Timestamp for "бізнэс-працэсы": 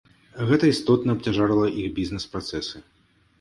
2.01-2.77